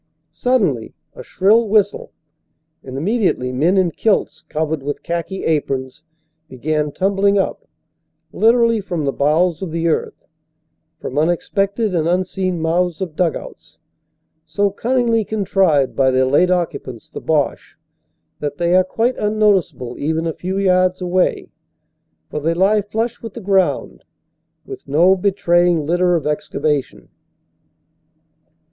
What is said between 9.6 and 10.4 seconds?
of the earth;